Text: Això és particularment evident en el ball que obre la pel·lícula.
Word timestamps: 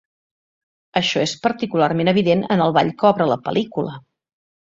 Això 1.01 1.21
és 1.25 1.33
particularment 1.43 2.11
evident 2.15 2.41
en 2.55 2.65
el 2.67 2.73
ball 2.79 2.91
que 3.01 3.07
obre 3.11 3.27
la 3.35 3.39
pel·lícula. 3.51 3.93